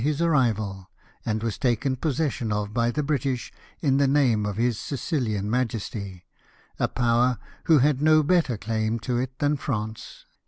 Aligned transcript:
167 0.01 0.13
his 0.15 0.27
arrival, 0.33 0.89
and 1.27 1.41
Avas 1.41 1.59
taken 1.59 1.95
possession 1.95 2.51
of 2.51 2.73
by 2.73 2.89
the 2.89 3.03
British 3.03 3.53
m 3.83 3.97
the 3.97 4.07
name 4.07 4.47
of 4.47 4.57
his 4.57 4.77
SiciUan 4.79 5.43
Majesty— 5.43 6.25
a 6.79 6.87
Power 6.87 7.37
who 7.65 7.77
had 7.77 8.01
no 8.01 8.23
better 8.23 8.57
claim 8.57 8.97
to 9.01 9.19
it 9.19 9.37
than 9.37 9.57
France. 9.57 10.25